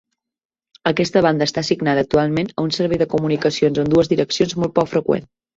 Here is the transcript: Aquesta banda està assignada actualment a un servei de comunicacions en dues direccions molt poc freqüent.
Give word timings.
Aquesta 0.91 1.23
banda 1.25 1.47
està 1.49 1.63
assignada 1.67 2.05
actualment 2.07 2.49
a 2.55 2.65
un 2.69 2.73
servei 2.79 3.03
de 3.03 3.09
comunicacions 3.15 3.81
en 3.85 3.95
dues 3.97 4.11
direccions 4.15 4.59
molt 4.65 4.79
poc 4.81 4.95
freqüent. 4.97 5.33